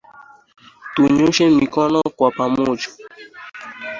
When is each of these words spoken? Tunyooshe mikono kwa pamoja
Tunyooshe 0.93 1.45
mikono 1.59 1.99
kwa 2.17 2.29
pamoja 2.37 2.87